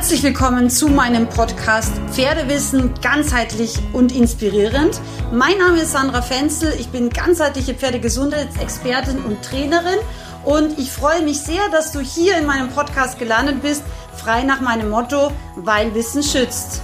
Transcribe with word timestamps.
Herzlich 0.00 0.22
willkommen 0.22 0.70
zu 0.70 0.88
meinem 0.88 1.28
Podcast 1.28 1.92
Pferdewissen 2.10 2.94
ganzheitlich 3.02 3.78
und 3.92 4.12
inspirierend. 4.12 4.98
Mein 5.30 5.58
Name 5.58 5.80
ist 5.80 5.92
Sandra 5.92 6.22
Fenzel, 6.22 6.72
ich 6.80 6.88
bin 6.88 7.10
ganzheitliche 7.10 7.74
Pferdegesundheitsexpertin 7.74 9.18
und 9.18 9.42
Trainerin 9.42 9.98
und 10.46 10.78
ich 10.78 10.90
freue 10.90 11.20
mich 11.20 11.40
sehr, 11.40 11.60
dass 11.70 11.92
du 11.92 12.00
hier 12.00 12.38
in 12.38 12.46
meinem 12.46 12.70
Podcast 12.70 13.18
gelandet 13.18 13.60
bist, 13.60 13.82
frei 14.16 14.42
nach 14.42 14.62
meinem 14.62 14.88
Motto, 14.88 15.32
weil 15.56 15.94
Wissen 15.94 16.22
schützt. 16.22 16.80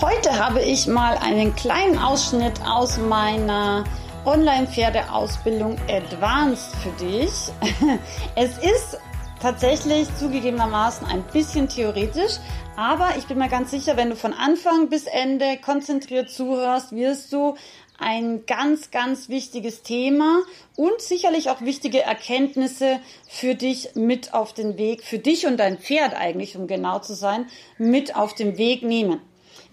Heute 0.00 0.38
habe 0.38 0.62
ich 0.62 0.86
mal 0.86 1.18
einen 1.18 1.54
kleinen 1.54 1.98
Ausschnitt 1.98 2.62
aus 2.64 2.96
meiner 2.96 3.84
Online-Pferdeausbildung 4.24 5.76
Advanced 5.90 6.74
für 6.76 7.04
dich. 7.04 7.52
Es 8.36 8.56
ist 8.56 8.98
tatsächlich 9.44 10.08
zugegebenermaßen 10.16 11.06
ein 11.06 11.22
bisschen 11.22 11.68
theoretisch, 11.68 12.38
aber 12.76 13.10
ich 13.18 13.26
bin 13.26 13.36
mir 13.36 13.50
ganz 13.50 13.72
sicher, 13.72 13.94
wenn 13.94 14.08
du 14.08 14.16
von 14.16 14.32
Anfang 14.32 14.88
bis 14.88 15.04
Ende 15.04 15.58
konzentriert 15.58 16.30
zuhörst, 16.30 16.92
wirst 16.92 17.30
du 17.30 17.54
ein 17.98 18.46
ganz, 18.46 18.90
ganz 18.90 19.28
wichtiges 19.28 19.82
Thema 19.82 20.38
und 20.76 20.98
sicherlich 21.02 21.50
auch 21.50 21.60
wichtige 21.60 22.00
Erkenntnisse 22.00 23.00
für 23.28 23.54
dich 23.54 23.90
mit 23.94 24.32
auf 24.32 24.54
den 24.54 24.78
Weg, 24.78 25.04
für 25.04 25.18
dich 25.18 25.46
und 25.46 25.58
dein 25.58 25.76
Pferd 25.76 26.14
eigentlich, 26.14 26.56
um 26.56 26.66
genau 26.66 27.00
zu 27.00 27.12
sein, 27.12 27.44
mit 27.76 28.16
auf 28.16 28.34
den 28.34 28.56
Weg 28.56 28.82
nehmen. 28.82 29.20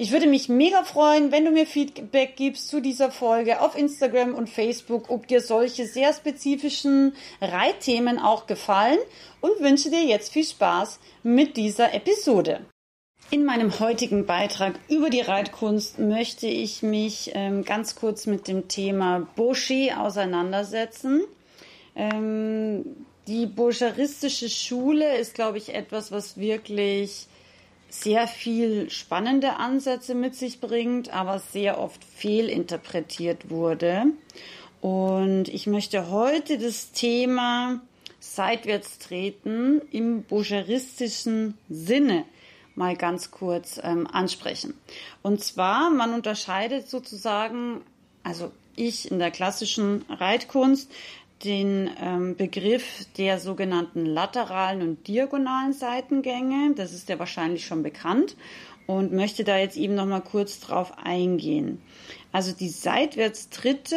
Ich 0.01 0.11
würde 0.11 0.25
mich 0.25 0.49
mega 0.49 0.83
freuen, 0.83 1.31
wenn 1.31 1.45
du 1.45 1.51
mir 1.51 1.67
Feedback 1.67 2.35
gibst 2.35 2.69
zu 2.69 2.81
dieser 2.81 3.11
Folge 3.11 3.61
auf 3.61 3.77
Instagram 3.77 4.33
und 4.33 4.49
Facebook, 4.49 5.11
ob 5.11 5.27
dir 5.27 5.41
solche 5.41 5.85
sehr 5.85 6.11
spezifischen 6.11 7.13
Reitthemen 7.39 8.17
auch 8.17 8.47
gefallen 8.47 8.97
und 9.41 9.59
wünsche 9.59 9.91
dir 9.91 10.03
jetzt 10.03 10.33
viel 10.33 10.43
Spaß 10.43 10.99
mit 11.21 11.55
dieser 11.55 11.93
Episode. 11.93 12.65
In 13.29 13.45
meinem 13.45 13.79
heutigen 13.79 14.25
Beitrag 14.25 14.73
über 14.89 15.11
die 15.11 15.21
Reitkunst 15.21 15.99
möchte 15.99 16.47
ich 16.47 16.81
mich 16.81 17.29
ähm, 17.35 17.63
ganz 17.63 17.93
kurz 17.93 18.25
mit 18.25 18.47
dem 18.47 18.67
Thema 18.67 19.27
Boucher 19.35 20.01
auseinandersetzen. 20.01 21.21
Ähm, 21.95 23.05
die 23.27 23.45
Boucheristische 23.45 24.49
Schule 24.49 25.17
ist, 25.17 25.35
glaube 25.35 25.59
ich, 25.59 25.75
etwas, 25.75 26.11
was 26.11 26.39
wirklich 26.39 27.27
sehr 27.91 28.27
viel 28.27 28.89
spannende 28.89 29.57
Ansätze 29.57 30.15
mit 30.15 30.35
sich 30.35 30.61
bringt, 30.61 31.13
aber 31.13 31.39
sehr 31.39 31.79
oft 31.79 32.03
fehlinterpretiert 32.03 33.49
wurde. 33.49 34.05
Und 34.79 35.47
ich 35.49 35.67
möchte 35.67 36.09
heute 36.09 36.57
das 36.57 36.91
Thema 36.91 37.81
Seitwärtstreten 38.19 39.81
im 39.91 40.23
boucheristischen 40.23 41.57
Sinne 41.69 42.25
mal 42.75 42.95
ganz 42.95 43.29
kurz 43.29 43.79
ähm, 43.83 44.07
ansprechen. 44.07 44.73
Und 45.21 45.43
zwar, 45.43 45.89
man 45.89 46.13
unterscheidet 46.13 46.89
sozusagen, 46.89 47.81
also 48.23 48.51
ich 48.75 49.11
in 49.11 49.19
der 49.19 49.31
klassischen 49.31 50.05
Reitkunst, 50.09 50.89
den 51.43 51.89
ähm, 52.01 52.35
Begriff 52.35 53.05
der 53.17 53.39
sogenannten 53.39 54.05
lateralen 54.05 54.81
und 54.81 55.07
diagonalen 55.07 55.73
Seitengänge. 55.73 56.73
Das 56.75 56.93
ist 56.93 57.09
ja 57.09 57.19
wahrscheinlich 57.19 57.65
schon 57.65 57.83
bekannt 57.83 58.35
und 58.87 59.13
möchte 59.13 59.43
da 59.43 59.57
jetzt 59.57 59.77
eben 59.77 59.95
noch 59.95 60.05
mal 60.05 60.21
kurz 60.21 60.59
drauf 60.59 60.93
eingehen. 60.97 61.81
Also 62.31 62.53
die 62.53 62.69
Seitwärtstritte 62.69 63.95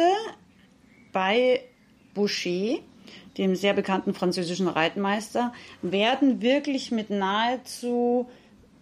bei 1.11 1.61
Boucher, 2.13 2.79
dem 3.37 3.55
sehr 3.55 3.73
bekannten 3.73 4.13
französischen 4.13 4.67
Reitmeister, 4.67 5.53
werden 5.81 6.41
wirklich 6.41 6.91
mit 6.91 7.09
nahezu 7.09 8.27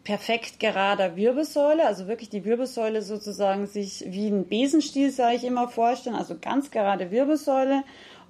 perfekt 0.03 0.59
gerader 0.59 1.15
Wirbelsäule, 1.15 1.85
also 1.85 2.07
wirklich 2.07 2.29
die 2.29 2.43
Wirbelsäule 2.43 3.01
sozusagen 3.01 3.67
sich 3.67 4.03
wie 4.07 4.27
ein 4.27 4.47
Besenstiel, 4.47 5.11
sage 5.11 5.37
ich 5.37 5.43
immer, 5.45 5.69
vorstellen, 5.69 6.15
also 6.15 6.35
ganz 6.39 6.71
gerade 6.71 7.09
Wirbelsäule 7.09 7.83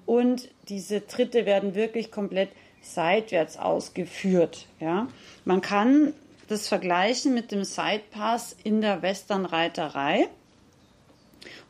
und 0.06 0.48
diese 0.68 1.06
Tritte 1.06 1.46
werden 1.46 1.74
wirklich 1.74 2.10
komplett 2.10 2.50
seitwärts 2.82 3.56
ausgeführt. 3.56 4.66
Ja. 4.80 5.08
Man 5.44 5.60
kann 5.60 6.12
das 6.48 6.68
vergleichen 6.68 7.34
mit 7.34 7.50
dem 7.52 7.64
Sidepass 7.64 8.54
in 8.64 8.80
der 8.80 9.02
Westernreiterei 9.02 10.28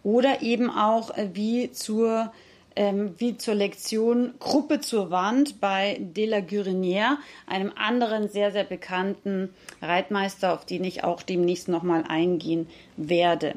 oder 0.03 0.43
eben 0.43 0.71
auch 0.71 1.17
äh, 1.17 1.31
wie 1.33 1.71
zur 1.73 2.33
ähm, 2.77 3.15
wie 3.19 3.37
zur 3.37 3.55
Lektion 3.55 4.35
Gruppe 4.41 4.81
zur 4.81 5.11
Wand 5.11 5.61
bei 5.61 5.97
De 6.01 6.27
la 6.27 6.39
Gurinière, 6.39 7.19
einem 7.47 7.73
anderen 7.77 8.29
sehr, 8.29 8.51
sehr 8.51 8.65
bekannten 8.65 9.51
Reitmeister, 9.81 10.53
auf 10.53 10.65
den 10.65 10.83
ich 10.83 11.05
auch 11.05 11.23
demnächst 11.23 11.69
nochmal 11.69 12.05
eingehen 12.09 12.69
werde. 12.97 13.55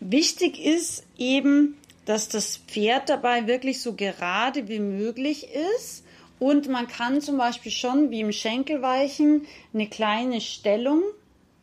Wichtig 0.00 0.62
ist 0.62 1.04
eben, 1.18 1.76
dass 2.04 2.28
das 2.28 2.56
Pferd 2.56 3.08
dabei 3.08 3.46
wirklich 3.46 3.80
so 3.80 3.94
gerade 3.94 4.68
wie 4.68 4.80
möglich 4.80 5.48
ist. 5.76 6.04
Und 6.38 6.68
man 6.68 6.88
kann 6.88 7.20
zum 7.20 7.36
Beispiel 7.36 7.72
schon 7.72 8.10
wie 8.10 8.20
im 8.20 8.32
Schenkelweichen 8.32 9.46
eine 9.74 9.88
kleine 9.88 10.40
Stellung, 10.40 11.02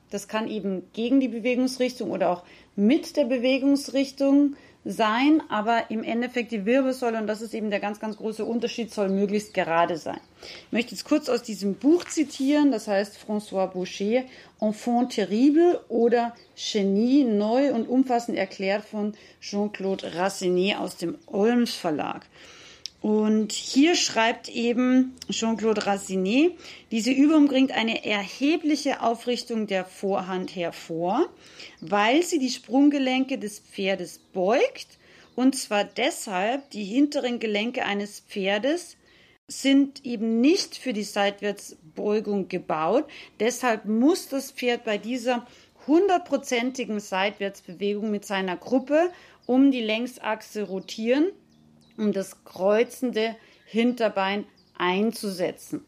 das 0.09 0.27
kann 0.27 0.47
eben 0.47 0.83
gegen 0.93 1.19
die 1.19 1.27
Bewegungsrichtung 1.27 2.11
oder 2.11 2.29
auch 2.29 2.43
mit 2.75 3.17
der 3.17 3.25
Bewegungsrichtung 3.25 4.55
sein, 4.89 5.41
aber 5.49 5.89
im 5.89 6.03
Endeffekt 6.03 6.51
die 6.51 6.65
Wirbelsäule, 6.65 7.17
und 7.17 7.27
das 7.27 7.41
ist 7.41 7.53
eben 7.53 7.69
der 7.69 7.79
ganz, 7.79 7.99
ganz 7.99 8.17
große 8.17 8.45
Unterschied, 8.45 8.93
soll 8.93 9.09
möglichst 9.09 9.53
gerade 9.53 9.97
sein. 9.97 10.19
Ich 10.41 10.71
möchte 10.71 10.91
jetzt 10.91 11.03
kurz 11.03 11.29
aus 11.29 11.43
diesem 11.43 11.75
Buch 11.75 12.05
zitieren, 12.05 12.71
das 12.71 12.87
heißt 12.87 13.17
François 13.17 13.67
Boucher, 13.67 14.23
Enfant 14.61 15.11
terrible 15.11 15.81
oder 15.89 16.35
Genie, 16.55 17.23
neu 17.23 17.73
und 17.73 17.87
umfassend 17.87 18.37
erklärt 18.37 18.85
von 18.85 19.13
Jean-Claude 19.41 20.15
Racinet 20.15 20.77
aus 20.77 20.97
dem 20.97 21.17
Olms 21.27 21.73
Verlag. 21.73 22.25
Und 23.01 23.51
hier 23.51 23.95
schreibt 23.95 24.49
eben 24.49 25.15
Jean-Claude 25.29 25.85
Racinet, 25.85 26.53
diese 26.91 27.11
Übung 27.11 27.47
bringt 27.47 27.71
eine 27.71 28.05
erhebliche 28.05 29.01
Aufrichtung 29.01 29.67
der 29.67 29.85
Vorhand 29.85 30.55
hervor, 30.55 31.29
weil 31.79 32.23
sie 32.23 32.39
die 32.39 32.49
Sprunggelenke 32.49 33.37
des 33.37 33.59
Pferdes 33.59 34.19
beugt, 34.33 34.97
und 35.35 35.55
zwar 35.55 35.83
deshalb, 35.83 36.71
die 36.71 36.83
hinteren 36.83 37.39
Gelenke 37.39 37.85
eines 37.85 38.21
Pferdes 38.21 38.97
sind 39.47 40.03
eben 40.03 40.41
nicht 40.41 40.75
für 40.75 40.93
die 40.93 41.03
Seitwärtsbeugung 41.03 42.47
gebaut. 42.49 43.05
Deshalb 43.39 43.85
muss 43.85 44.27
das 44.27 44.51
Pferd 44.51 44.83
bei 44.83 44.97
dieser 44.97 45.45
hundertprozentigen 45.85 46.99
Seitwärtsbewegung 46.99 48.09
mit 48.09 48.25
seiner 48.25 48.57
Gruppe 48.57 49.11
um 49.45 49.69
die 49.69 49.81
Längsachse 49.81 50.63
rotieren 50.63 51.27
um 51.97 52.13
das 52.13 52.43
kreuzende 52.43 53.35
Hinterbein 53.65 54.45
einzusetzen. 54.77 55.85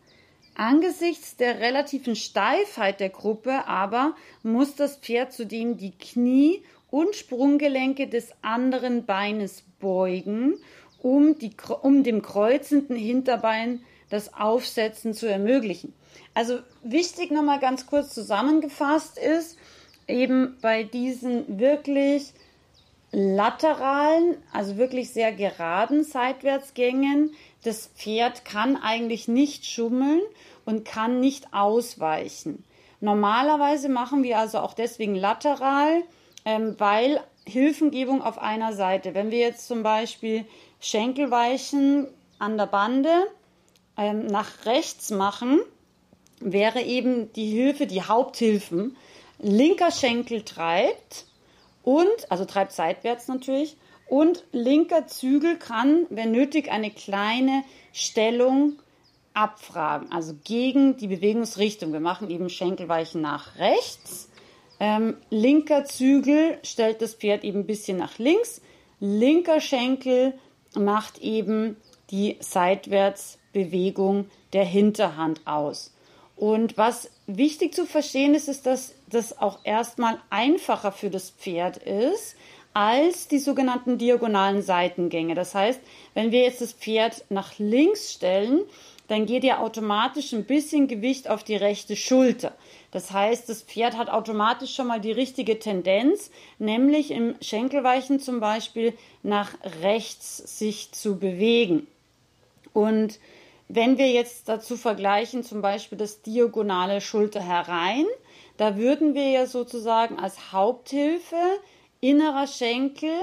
Angesichts 0.56 1.38
der 1.38 1.60
relativen 1.60 2.16
Steifheit 2.16 3.00
der 3.00 3.10
Gruppe 3.10 3.66
aber 3.68 4.16
muss 4.44 4.76
das 4.76 4.98
Pferd 4.98 5.32
zudem 5.32 5.78
die 5.78 5.92
Knie 5.92 6.64
und 6.92 7.16
Sprunggelenke 7.16 8.08
des 8.08 8.34
anderen 8.42 9.06
Beines 9.06 9.64
beugen, 9.80 10.56
um, 11.02 11.38
die, 11.40 11.52
um 11.82 12.04
dem 12.04 12.22
kreuzenden 12.22 12.98
Hinterbein 12.98 13.82
das 14.10 14.34
Aufsetzen 14.34 15.14
zu 15.14 15.28
ermöglichen. 15.28 15.94
Also 16.34 16.60
wichtig 16.84 17.32
nochmal 17.32 17.60
ganz 17.60 17.86
kurz 17.86 18.14
zusammengefasst 18.14 19.18
ist, 19.18 19.58
eben 20.08 20.58
bei 20.62 20.84
diesen 20.84 21.60
wirklich 21.60 22.34
lateralen, 23.12 24.38
also 24.54 24.78
wirklich 24.78 25.12
sehr 25.12 25.32
geraden 25.32 26.04
Seitwärtsgängen. 26.04 27.34
Das 27.64 27.88
Pferd 27.88 28.46
kann 28.46 28.76
eigentlich 28.76 29.28
nicht 29.28 29.66
schummeln 29.66 30.22
und 30.66 30.86
kann 30.86 31.20
nicht 31.20 31.54
ausweichen. 31.54 32.64
Normalerweise 33.02 33.90
machen 33.90 34.24
wir 34.24 34.38
also 34.38 34.60
auch 34.60 34.74
deswegen 34.74 35.16
lateral, 35.16 36.04
ähm, 36.46 36.76
weil 36.78 37.22
Hilfengebung 37.48 38.22
auf 38.22 38.38
einer 38.38 38.74
Seite. 38.74 39.14
Wenn 39.14 39.32
wir 39.32 39.40
jetzt 39.40 39.68
zum 39.68 39.84
Beispiel 39.84 40.46
Schenkelweichen 40.80 42.08
an 42.38 42.58
der 42.58 42.68
Bande 42.68 43.28
ähm, 43.98 44.28
nach 44.28 44.66
rechts 44.66 45.12
machen, 45.12 45.60
wäre 46.40 46.82
eben 46.82 47.34
die 47.34 47.50
Hilfe, 47.50 47.88
die 47.88 48.04
Haupthilfen. 48.04 48.96
Linker 49.40 49.92
Schenkel 49.92 50.44
treibt, 50.44 51.26
und, 51.84 52.30
also 52.30 52.46
treibt 52.46 52.72
seitwärts 52.72 53.28
natürlich, 53.28 53.78
und 54.08 54.44
linker 54.52 55.08
Zügel 55.08 55.58
kann, 55.58 56.08
wenn 56.10 56.32
nötig, 56.32 56.72
eine 56.72 56.92
kleine 56.92 57.64
Stellung 57.94 58.80
abfragen, 59.34 60.12
also 60.12 60.34
gegen 60.44 60.98
die 60.98 61.08
Bewegungsrichtung. 61.08 61.94
Wir 61.94 62.00
machen 62.00 62.30
eben 62.30 62.50
Schenkelweichen 62.50 63.22
nach 63.22 63.58
rechts. 63.58 64.30
Ähm, 64.80 65.18
linker 65.30 65.86
Zügel 65.86 66.58
stellt 66.64 67.02
das 67.02 67.14
Pferd 67.14 67.44
eben 67.44 67.60
ein 67.60 67.68
bisschen 67.68 67.98
nach 67.98 68.18
links. 68.18 68.62
Linker 69.00 69.62
Schenkel 69.62 70.34
macht 70.74 71.20
eben 71.20 71.78
die 72.12 72.38
Seitwärtsbewegung 72.40 74.30
der 74.54 74.66
Hinterhand 74.66 75.46
aus. 75.46 75.94
Und 76.40 76.78
was 76.78 77.12
wichtig 77.28 77.74
zu 77.74 77.86
verstehen 77.86 78.34
ist, 78.34 78.48
ist, 78.48 78.66
dass 78.66 78.94
das 79.10 79.38
auch 79.38 79.60
erstmal 79.66 80.20
einfacher 80.30 80.94
für 80.94 81.10
das 81.10 81.32
Pferd 81.32 81.76
ist 81.76 82.38
als 82.74 83.28
die 83.28 83.40
sogenannten 83.40 83.98
diagonalen 83.98 84.62
Seitengänge. 84.62 85.36
Das 85.36 85.54
heißt, 85.54 85.82
wenn 86.14 86.32
wir 86.32 86.44
jetzt 86.44 86.62
das 86.62 86.72
Pferd 86.72 87.26
nach 87.30 87.60
links 87.60 88.14
stellen, 88.14 88.62
dann 89.10 89.26
geht 89.26 89.44
ja 89.44 89.60
automatisch 89.60 90.32
ein 90.32 90.46
bisschen 90.46 90.88
Gewicht 90.88 91.30
auf 91.30 91.44
die 91.44 91.58
rechte 91.58 91.98
Schulter. 91.98 92.56
Das 92.92 93.12
heißt, 93.12 93.50
das 93.50 93.64
Pferd 93.64 93.98
hat 93.98 94.10
automatisch 94.10 94.74
schon 94.74 94.88
mal 94.88 95.02
die 95.02 95.12
richtige 95.12 95.60
Tendenz, 95.60 96.32
nämlich 96.58 97.12
im 97.12 97.36
Schenkelweichen 97.42 98.22
zum 98.22 98.40
Beispiel 98.40 98.94
nach 99.24 99.56
rechts 99.82 100.38
sich 100.58 100.94
zu 100.94 101.20
bewegen. 101.20 101.86
Und 102.72 103.20
wenn 103.70 103.98
wir 104.00 104.12
jetzt 104.12 104.50
dazu 104.50 104.76
vergleichen, 104.76 105.44
zum 105.44 105.62
Beispiel 105.62 105.98
das 105.98 106.24
diagonale 106.24 107.02
Schulter 107.02 107.40
herein, 107.40 108.06
da 108.58 108.76
würden 108.76 109.14
wir 109.14 109.30
ja 109.30 109.46
sozusagen 109.46 110.20
als 110.20 110.52
Haupthilfe 110.52 111.38
innerer 112.02 112.48
Schenkel 112.48 113.14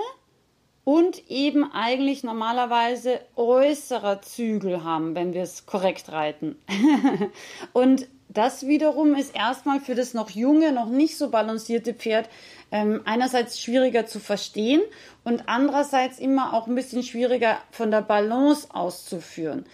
und 0.85 1.29
eben 1.29 1.71
eigentlich 1.73 2.23
normalerweise 2.23 3.21
äußerer 3.35 4.23
Zügel 4.23 4.85
haben, 4.85 5.17
wenn 5.17 5.35
wir 5.35 5.43
es 5.43 5.67
korrekt 5.67 6.13
reiten. 6.13 6.57
und 7.73 8.07
das 8.29 8.69
wiederum 8.69 9.17
ist 9.17 9.35
erstmal 9.35 9.81
für 9.81 9.97
das 9.97 10.15
noch 10.15 10.31
junge, 10.31 10.71
noch 10.71 10.89
nicht 10.89 11.19
so 11.19 11.29
balancierte 11.31 11.93
Pferd 11.93 12.29
ähm, 12.71 13.01
einerseits 13.05 13.61
schwieriger 13.61 14.07
zu 14.07 14.21
verstehen 14.21 14.83
und 15.25 15.49
andererseits 15.49 16.21
immer 16.21 16.55
auch 16.55 16.69
ein 16.69 16.77
bisschen 16.77 17.03
schwieriger 17.03 17.59
von 17.73 17.91
der 17.91 18.03
Balance 18.03 18.69
auszuführen. 18.73 19.67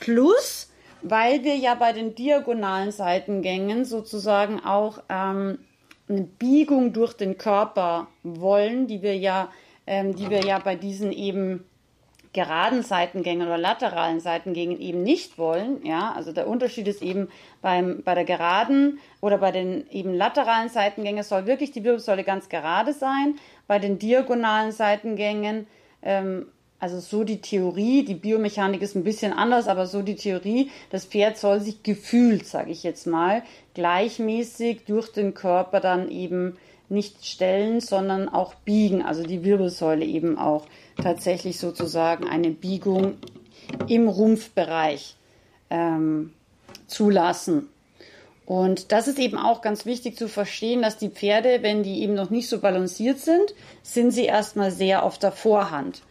Plus, 0.00 0.70
weil 1.02 1.44
wir 1.44 1.56
ja 1.56 1.74
bei 1.74 1.92
den 1.92 2.14
diagonalen 2.14 2.92
Seitengängen 2.92 3.84
sozusagen 3.84 4.60
auch 4.60 5.02
ähm, 5.08 5.58
eine 6.08 6.22
Biegung 6.22 6.92
durch 6.92 7.12
den 7.12 7.38
Körper 7.38 8.08
wollen, 8.22 8.86
die 8.86 9.02
wir 9.02 9.16
ja, 9.16 9.50
ähm, 9.86 10.14
die 10.14 10.30
wir 10.30 10.40
ja 10.40 10.58
bei 10.58 10.76
diesen 10.76 11.12
eben 11.12 11.64
geraden 12.32 12.82
Seitengängen 12.82 13.46
oder 13.46 13.56
lateralen 13.56 14.20
Seitengängen 14.20 14.78
eben 14.78 15.02
nicht 15.02 15.38
wollen. 15.38 15.84
Ja, 15.84 16.12
also 16.12 16.32
der 16.32 16.46
Unterschied 16.46 16.86
ist 16.86 17.00
eben 17.00 17.28
beim, 17.62 18.02
bei 18.04 18.14
der 18.14 18.26
geraden 18.26 18.98
oder 19.22 19.38
bei 19.38 19.52
den 19.52 19.88
eben 19.90 20.12
lateralen 20.12 20.68
Seitengängen 20.68 21.24
soll 21.24 21.46
wirklich 21.46 21.72
die 21.72 21.82
Wirbelsäule 21.82 22.24
ganz 22.24 22.50
gerade 22.50 22.92
sein. 22.92 23.36
Bei 23.66 23.78
den 23.78 23.98
diagonalen 23.98 24.70
Seitengängen 24.70 25.66
ähm, 26.02 26.46
also 26.78 27.00
so 27.00 27.24
die 27.24 27.40
Theorie, 27.40 28.04
die 28.04 28.14
Biomechanik 28.14 28.82
ist 28.82 28.96
ein 28.96 29.04
bisschen 29.04 29.32
anders, 29.32 29.66
aber 29.66 29.86
so 29.86 30.02
die 30.02 30.16
Theorie, 30.16 30.70
das 30.90 31.06
Pferd 31.06 31.38
soll 31.38 31.60
sich 31.60 31.82
gefühlt, 31.82 32.46
sage 32.46 32.70
ich 32.70 32.82
jetzt 32.82 33.06
mal, 33.06 33.42
gleichmäßig 33.74 34.84
durch 34.86 35.10
den 35.10 35.32
Körper 35.32 35.80
dann 35.80 36.10
eben 36.10 36.56
nicht 36.88 37.24
stellen, 37.26 37.80
sondern 37.80 38.28
auch 38.28 38.54
biegen, 38.54 39.02
also 39.02 39.22
die 39.22 39.42
Wirbelsäule 39.42 40.04
eben 40.04 40.38
auch 40.38 40.66
tatsächlich 41.02 41.58
sozusagen 41.58 42.28
eine 42.28 42.50
Biegung 42.50 43.14
im 43.88 44.08
Rumpfbereich 44.08 45.16
ähm, 45.70 46.32
zulassen. 46.86 47.68
Und 48.44 48.92
das 48.92 49.08
ist 49.08 49.18
eben 49.18 49.38
auch 49.38 49.60
ganz 49.60 49.86
wichtig 49.86 50.16
zu 50.16 50.28
verstehen, 50.28 50.82
dass 50.82 50.98
die 50.98 51.08
Pferde, 51.08 51.62
wenn 51.62 51.82
die 51.82 52.02
eben 52.02 52.14
noch 52.14 52.30
nicht 52.30 52.48
so 52.48 52.60
balanciert 52.60 53.18
sind, 53.18 53.54
sind 53.82 54.12
sie 54.12 54.24
erstmal 54.24 54.70
sehr 54.70 55.02
auf 55.02 55.18
der 55.18 55.32
Vorhand. 55.32 56.02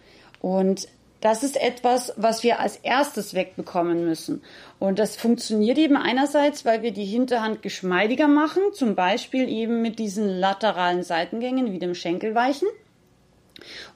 Und 0.46 0.88
das 1.22 1.42
ist 1.42 1.60
etwas, 1.60 2.14
was 2.18 2.44
wir 2.44 2.60
als 2.60 2.76
erstes 2.76 3.34
wegbekommen 3.34 4.06
müssen. 4.06 4.44
Und 4.78 5.00
das 5.00 5.16
funktioniert 5.16 5.80
eben 5.80 5.98
einerseits, 5.98 6.66
weil 6.66 6.84
wir 6.84 6.92
die 6.92 7.04
Hinterhand 7.04 7.64
geschmeidiger 7.64 8.28
machen, 8.28 8.62
zum 8.72 8.94
Beispiel 8.94 9.50
eben 9.50 9.82
mit 9.82 9.98
diesen 9.98 10.28
lateralen 10.28 11.02
Seitengängen 11.02 11.72
wie 11.72 11.80
dem 11.80 11.96
Schenkelweichen. 11.96 12.68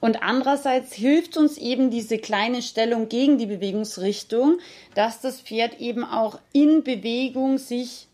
Und 0.00 0.24
andererseits 0.24 0.92
hilft 0.92 1.36
uns 1.36 1.56
eben 1.56 1.88
diese 1.88 2.18
kleine 2.18 2.62
Stellung 2.62 3.08
gegen 3.08 3.38
die 3.38 3.46
Bewegungsrichtung, 3.46 4.58
dass 4.96 5.20
das 5.20 5.40
Pferd 5.40 5.78
eben 5.78 6.02
auch 6.02 6.40
in 6.52 6.82
Bewegung 6.82 7.58
sich 7.58 8.08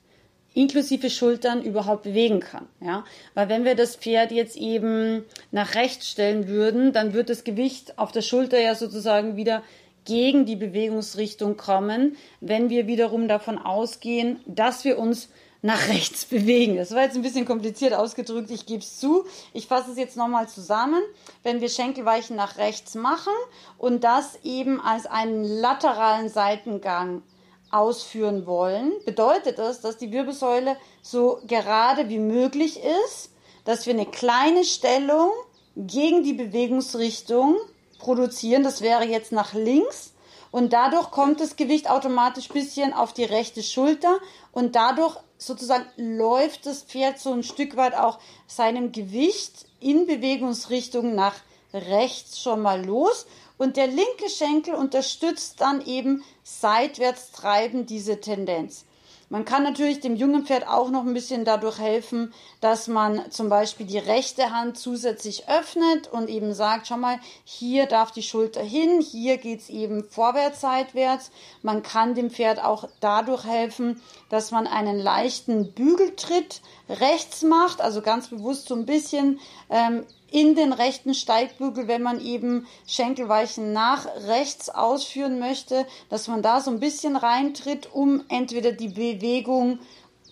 inklusive 0.56 1.10
Schultern 1.10 1.62
überhaupt 1.62 2.04
bewegen 2.04 2.40
kann. 2.40 2.66
Ja? 2.80 3.04
Weil 3.34 3.50
wenn 3.50 3.64
wir 3.64 3.74
das 3.74 3.94
Pferd 3.94 4.32
jetzt 4.32 4.56
eben 4.56 5.24
nach 5.52 5.74
rechts 5.74 6.08
stellen 6.08 6.48
würden, 6.48 6.92
dann 6.92 7.12
wird 7.12 7.28
das 7.28 7.44
Gewicht 7.44 7.98
auf 7.98 8.10
der 8.10 8.22
Schulter 8.22 8.58
ja 8.58 8.74
sozusagen 8.74 9.36
wieder 9.36 9.62
gegen 10.06 10.46
die 10.46 10.56
Bewegungsrichtung 10.56 11.58
kommen, 11.58 12.16
wenn 12.40 12.70
wir 12.70 12.86
wiederum 12.86 13.28
davon 13.28 13.58
ausgehen, 13.58 14.40
dass 14.46 14.84
wir 14.84 14.98
uns 14.98 15.28
nach 15.60 15.88
rechts 15.88 16.24
bewegen. 16.30 16.76
Das 16.76 16.94
war 16.94 17.02
jetzt 17.02 17.16
ein 17.16 17.22
bisschen 17.22 17.44
kompliziert 17.44 17.92
ausgedrückt, 17.92 18.50
ich 18.50 18.64
gebe 18.64 18.80
es 18.80 18.98
zu. 18.98 19.26
Ich 19.52 19.66
fasse 19.66 19.90
es 19.90 19.98
jetzt 19.98 20.16
nochmal 20.16 20.48
zusammen. 20.48 21.02
Wenn 21.42 21.60
wir 21.60 21.68
Schenkelweichen 21.68 22.34
nach 22.34 22.56
rechts 22.56 22.94
machen 22.94 23.34
und 23.76 24.04
das 24.04 24.38
eben 24.42 24.80
als 24.80 25.04
einen 25.04 25.44
lateralen 25.44 26.30
Seitengang 26.30 27.20
ausführen 27.70 28.46
wollen, 28.46 28.92
bedeutet 29.04 29.58
das, 29.58 29.80
dass 29.80 29.96
die 29.96 30.12
Wirbelsäule 30.12 30.76
so 31.02 31.40
gerade 31.46 32.08
wie 32.08 32.18
möglich 32.18 32.80
ist, 33.04 33.30
dass 33.64 33.86
wir 33.86 33.94
eine 33.94 34.06
kleine 34.06 34.64
Stellung 34.64 35.30
gegen 35.76 36.22
die 36.22 36.32
Bewegungsrichtung 36.32 37.56
produzieren. 37.98 38.62
Das 38.62 38.80
wäre 38.80 39.04
jetzt 39.04 39.32
nach 39.32 39.52
links. 39.52 40.12
Und 40.50 40.72
dadurch 40.72 41.10
kommt 41.10 41.40
das 41.40 41.56
Gewicht 41.56 41.90
automatisch 41.90 42.48
bisschen 42.48 42.94
auf 42.94 43.12
die 43.12 43.24
rechte 43.24 43.62
Schulter 43.62 44.18
und 44.52 44.74
dadurch 44.74 45.16
sozusagen 45.36 45.84
läuft 45.96 46.64
das 46.64 46.82
Pferd 46.82 47.18
so 47.18 47.32
ein 47.32 47.42
Stück 47.42 47.76
weit 47.76 47.94
auch 47.94 48.18
seinem 48.46 48.92
Gewicht 48.92 49.66
in 49.80 50.06
Bewegungsrichtung 50.06 51.14
nach 51.14 51.34
rechts 51.74 52.40
schon 52.40 52.62
mal 52.62 52.82
los 52.84 53.26
und 53.58 53.76
der 53.76 53.86
linke 53.86 54.28
Schenkel 54.28 54.74
unterstützt 54.74 55.60
dann 55.60 55.84
eben 55.84 56.22
seitwärts 56.42 57.32
treiben 57.32 57.86
diese 57.86 58.20
Tendenz. 58.20 58.84
Man 59.28 59.44
kann 59.44 59.64
natürlich 59.64 59.98
dem 59.98 60.14
jungen 60.14 60.46
Pferd 60.46 60.68
auch 60.68 60.88
noch 60.88 61.04
ein 61.04 61.12
bisschen 61.12 61.44
dadurch 61.44 61.80
helfen, 61.80 62.32
dass 62.60 62.86
man 62.86 63.28
zum 63.32 63.48
Beispiel 63.48 63.84
die 63.84 63.98
rechte 63.98 64.52
Hand 64.52 64.78
zusätzlich 64.78 65.48
öffnet 65.48 66.06
und 66.06 66.28
eben 66.28 66.54
sagt, 66.54 66.86
schau 66.86 66.96
mal, 66.96 67.18
hier 67.42 67.86
darf 67.86 68.12
die 68.12 68.22
Schulter 68.22 68.62
hin, 68.62 69.00
hier 69.00 69.38
geht's 69.38 69.68
eben 69.68 70.04
vorwärts, 70.04 70.60
seitwärts. 70.60 71.32
Man 71.62 71.82
kann 71.82 72.14
dem 72.14 72.30
Pferd 72.30 72.62
auch 72.62 72.88
dadurch 73.00 73.44
helfen, 73.44 74.00
dass 74.28 74.52
man 74.52 74.68
einen 74.68 75.00
leichten 75.00 75.72
Bügeltritt 75.72 76.60
rechts 76.88 77.42
macht, 77.42 77.80
also 77.80 78.02
ganz 78.02 78.28
bewusst 78.28 78.68
so 78.68 78.76
ein 78.76 78.86
bisschen 78.86 79.40
ähm, 79.70 80.06
in 80.30 80.54
den 80.54 80.72
rechten 80.72 81.14
Steigbügel, 81.14 81.88
wenn 81.88 82.02
man 82.02 82.20
eben 82.20 82.66
Schenkelweichen 82.86 83.72
nach 83.72 84.06
rechts 84.26 84.68
ausführen 84.68 85.38
möchte, 85.38 85.86
dass 86.08 86.28
man 86.28 86.42
da 86.42 86.60
so 86.60 86.70
ein 86.70 86.80
bisschen 86.80 87.16
reintritt, 87.16 87.88
um 87.92 88.24
entweder 88.28 88.72
die 88.72 88.88
Bewegung 88.88 89.78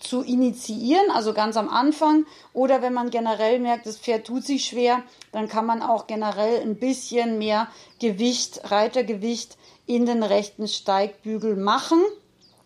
zu 0.01 0.23
initiieren, 0.23 1.11
also 1.13 1.33
ganz 1.33 1.57
am 1.57 1.69
Anfang, 1.69 2.27
oder 2.53 2.83
wenn 2.83 2.93
man 2.93 3.11
generell 3.11 3.59
merkt, 3.59 3.87
das 3.87 3.97
Pferd 3.97 4.27
tut 4.27 4.45
sich 4.45 4.67
schwer, 4.67 5.03
dann 5.33 5.49
kann 5.49 5.67
man 5.67 5.83
auch 5.83 6.07
generell 6.07 6.61
ein 6.61 6.77
bisschen 6.77 7.39
mehr 7.39 7.69
Gewicht, 8.01 8.71
Reitergewicht 8.71 9.57
in 9.87 10.07
den 10.07 10.23
rechten 10.23 10.69
Steigbügel 10.69 11.57
machen. 11.57 12.01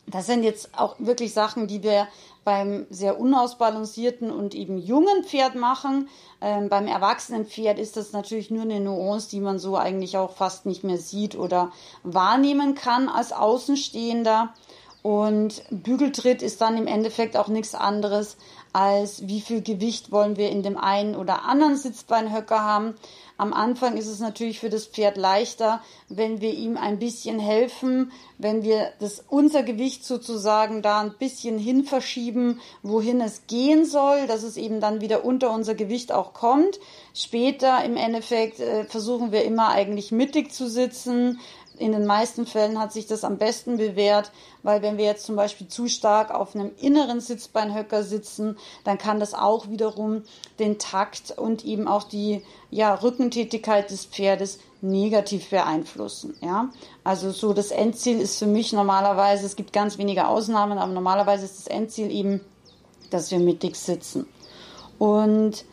Das 0.06 0.26
sind 0.26 0.42
jetzt 0.42 0.76
auch 0.76 0.97
wirklich 0.99 1.32
Sachen, 1.32 1.66
die 1.66 1.82
wir 1.82 2.08
beim 2.49 2.87
sehr 2.88 3.21
unausbalancierten 3.21 4.31
und 4.31 4.55
eben 4.55 4.78
jungen 4.78 5.23
Pferd 5.23 5.55
machen. 5.55 6.09
Ähm, 6.40 6.71
beim 6.71 6.87
erwachsenen 6.87 7.45
Pferd 7.45 7.78
ist 7.78 7.99
das 7.99 8.12
natürlich 8.12 8.50
nur 8.50 8.62
eine 8.62 8.81
Nuance, 8.81 9.28
die 9.28 9.40
man 9.40 9.59
so 9.59 9.76
eigentlich 9.76 10.17
auch 10.17 10.33
fast 10.33 10.64
nicht 10.64 10.83
mehr 10.83 10.97
sieht 10.97 11.37
oder 11.37 11.73
wahrnehmen 12.05 12.75
kann 12.75 13.11
als 13.11 13.33
Außenstehender. 13.33 14.55
Und 15.02 15.62
Bügeltritt 15.71 16.43
ist 16.43 16.61
dann 16.61 16.76
im 16.76 16.87
Endeffekt 16.87 17.37
auch 17.37 17.49
nichts 17.49 17.75
anderes 17.75 18.37
als 18.73 19.26
wie 19.26 19.40
viel 19.40 19.62
Gewicht 19.62 20.12
wollen 20.12 20.37
wir 20.37 20.50
in 20.50 20.62
dem 20.62 20.76
einen 20.76 21.17
oder 21.17 21.45
anderen 21.45 21.76
Sitzbeinhöcker 21.76 22.62
haben. 22.62 22.95
Am 23.37 23.52
Anfang 23.52 23.97
ist 23.97 24.09
es 24.09 24.19
natürlich 24.19 24.59
für 24.59 24.69
das 24.69 24.87
Pferd 24.87 25.17
leichter, 25.17 25.81
wenn 26.09 26.40
wir 26.40 26.52
ihm 26.52 26.76
ein 26.76 26.99
bisschen 26.99 27.38
helfen, 27.38 28.12
wenn 28.37 28.62
wir 28.62 28.93
das, 28.99 29.25
unser 29.28 29.62
Gewicht 29.62 30.05
sozusagen 30.05 30.83
da 30.83 31.00
ein 31.00 31.14
bisschen 31.19 31.59
hin 31.59 31.85
verschieben, 31.85 32.61
wohin 32.83 33.21
es 33.21 33.47
gehen 33.47 33.85
soll, 33.85 34.26
dass 34.26 34.43
es 34.43 34.57
eben 34.57 34.81
dann 34.81 35.00
wieder 35.00 35.25
unter 35.25 35.52
unser 35.52 35.75
Gewicht 35.75 36.12
auch 36.12 36.35
kommt. 36.35 36.78
Später 37.14 37.85
im 37.85 37.97
Endeffekt 37.97 38.61
äh, 38.61 38.85
versuchen 38.85 39.33
wir 39.33 39.45
immer 39.45 39.69
eigentlich 39.69 40.11
mittig 40.12 40.52
zu 40.52 40.69
sitzen, 40.69 41.38
in 41.78 41.92
den 41.92 42.06
meisten 42.06 42.47
Fällen 42.47 42.78
hat 42.78 42.92
sich 42.92 43.06
das 43.06 43.25
am 43.25 43.38
besten 43.38 43.76
bewährt, 43.76 44.30
weil 44.62 44.82
wenn 44.82 44.99
wir 44.99 45.04
jetzt 45.04 45.25
zum 45.25 45.37
Beispiel 45.37 45.68
zu 45.68 45.88
stark 45.88 46.32
auf 46.32 46.54
einem 46.54 46.73
inneren 46.80 47.20
Sitzbeinhöcker 47.20 48.02
sitzen, 48.02 48.56
dann 48.85 48.99
kann 48.99 49.20
das 49.20 49.35
auch 49.35 49.68
wiederum 49.68 50.23
den 50.58 50.78
Takt 50.78 51.30
und 51.37 51.64
eben 51.64 51.88
auch 51.88 52.04
die 52.04 52.42
ja, 52.70 52.94
Rückentätigkeit 52.94 53.90
des 53.90 54.04
Pferdes 54.04 54.58
negativ 54.80 55.50
beeinflussen. 55.50 56.37
Ja? 56.40 56.70
Also 57.04 57.30
so 57.30 57.52
das 57.52 57.70
Endziel 57.70 58.20
ist 58.20 58.38
für 58.38 58.47
mich 58.47 58.73
normalerweise, 58.73 59.47
es 59.47 59.56
gibt 59.56 59.73
ganz 59.73 59.99
wenige 59.99 60.26
Ausnahmen, 60.28 60.78
aber 60.78 60.92
normalerweise 60.92 61.44
ist 61.44 61.58
das 61.58 61.66
Endziel 61.66 62.11
eben, 62.11 62.40
dass 63.11 63.30
wir 63.30 63.38
mittig 63.38 63.76
sitzen. 63.76 64.26
Und 64.99 65.64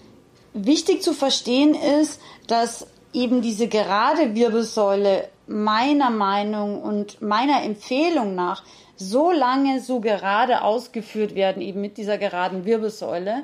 wichtig 0.53 1.03
zu 1.03 1.13
verstehen 1.13 1.75
ist, 1.75 2.19
dass 2.47 2.87
eben 3.15 3.41
diese 3.41 3.67
gerade 3.67 4.35
Wirbelsäule 4.35 5.29
meiner 5.47 6.09
Meinung 6.09 6.81
und 6.81 7.21
meiner 7.21 7.63
Empfehlung 7.63 8.35
nach 8.35 8.63
so 8.97 9.31
lange 9.31 9.79
so 9.81 9.99
gerade 9.99 10.61
ausgeführt 10.61 11.33
werden, 11.33 11.61
eben 11.61 11.81
mit 11.81 11.97
dieser 11.97 12.17
geraden 12.17 12.65
Wirbelsäule, 12.65 13.43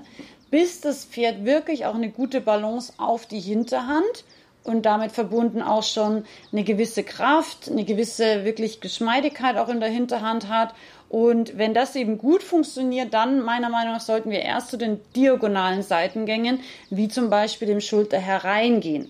bis 0.49 0.81
das 0.81 1.05
Pferd 1.05 1.45
wirklich 1.45 1.85
auch 1.85 1.95
eine 1.95 2.09
gute 2.09 2.41
Balance 2.41 2.93
auf 2.97 3.25
die 3.25 3.39
Hinterhand 3.39 4.25
und 4.63 4.85
damit 4.85 5.11
verbunden 5.11 5.61
auch 5.61 5.83
schon 5.83 6.25
eine 6.51 6.63
gewisse 6.63 7.03
Kraft, 7.03 7.69
eine 7.69 7.85
gewisse 7.85 8.43
wirklich 8.43 8.81
Geschmeidigkeit 8.81 9.57
auch 9.57 9.69
in 9.69 9.79
der 9.79 9.89
Hinterhand 9.89 10.49
hat. 10.49 10.73
Und 11.09 11.57
wenn 11.57 11.73
das 11.73 11.95
eben 11.95 12.17
gut 12.17 12.43
funktioniert, 12.43 13.13
dann 13.13 13.41
meiner 13.41 13.69
Meinung 13.69 13.93
nach 13.93 14.01
sollten 14.01 14.29
wir 14.29 14.41
erst 14.41 14.69
zu 14.69 14.77
den 14.77 14.99
diagonalen 15.15 15.81
Seitengängen, 15.81 16.59
wie 16.89 17.07
zum 17.07 17.29
Beispiel 17.29 17.67
dem 17.67 17.81
Schulter 17.81 18.19
hereingehen. 18.19 19.09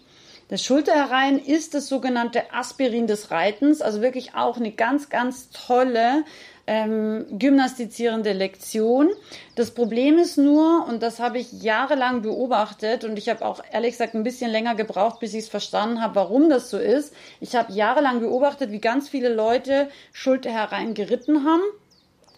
Das 0.52 0.66
Schulterherein 0.66 1.40
ist 1.40 1.76
das 1.76 1.88
sogenannte 1.88 2.52
Aspirin 2.54 3.08
des 3.08 3.32
Reitens, 3.32 3.82
also 3.82 4.02
wirklich 4.02 4.36
auch 4.36 4.58
eine 4.58 4.74
ganz, 4.74 5.08
ganz 5.08 5.50
tolle 5.50 6.26
ähm, 6.68 7.26
gymnastizierende 7.32 8.34
Lektion. 8.34 9.12
Das 9.56 9.72
Problem 9.72 10.18
ist 10.18 10.38
nur, 10.38 10.86
und 10.90 11.04
das 11.04 11.22
habe 11.22 11.40
ich 11.40 11.54
jahrelang 11.54 12.22
beobachtet, 12.22 13.06
und 13.06 13.18
ich 13.18 13.30
habe 13.30 13.46
auch 13.46 13.64
ehrlich 13.72 13.92
gesagt 13.92 14.14
ein 14.14 14.24
bisschen 14.24 14.52
länger 14.52 14.76
gebraucht, 14.76 15.22
bis 15.22 15.34
ich 15.34 15.44
es 15.44 15.50
verstanden 15.50 16.02
habe, 16.02 16.16
warum 16.16 16.50
das 16.50 16.70
so 16.70 16.78
ist. 16.78 17.14
Ich 17.40 17.56
habe 17.56 17.72
jahrelang 17.72 18.20
beobachtet, 18.20 18.72
wie 18.72 18.82
ganz 18.82 19.08
viele 19.08 19.34
Leute 19.34 19.88
Schulter 20.12 20.52
herein 20.52 20.94
geritten 20.96 21.46
haben 21.46 21.64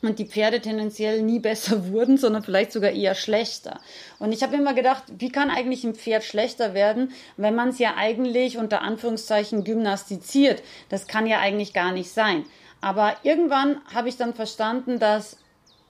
und 0.07 0.19
die 0.19 0.27
Pferde 0.27 0.61
tendenziell 0.61 1.21
nie 1.21 1.39
besser 1.39 1.87
wurden, 1.91 2.17
sondern 2.17 2.43
vielleicht 2.43 2.71
sogar 2.71 2.91
eher 2.91 3.15
schlechter. 3.15 3.79
Und 4.19 4.31
ich 4.31 4.43
habe 4.43 4.55
immer 4.55 4.73
gedacht, 4.73 5.03
wie 5.17 5.29
kann 5.29 5.49
eigentlich 5.49 5.83
ein 5.83 5.95
Pferd 5.95 6.23
schlechter 6.23 6.73
werden, 6.73 7.11
wenn 7.37 7.55
man 7.55 7.69
es 7.69 7.79
ja 7.79 7.95
eigentlich 7.97 8.57
unter 8.57 8.81
Anführungszeichen 8.81 9.63
gymnastiziert? 9.63 10.61
Das 10.89 11.07
kann 11.07 11.27
ja 11.27 11.39
eigentlich 11.39 11.73
gar 11.73 11.91
nicht 11.91 12.11
sein. 12.11 12.45
Aber 12.81 13.15
irgendwann 13.23 13.81
habe 13.93 14.09
ich 14.09 14.17
dann 14.17 14.33
verstanden, 14.33 14.99
dass 14.99 15.37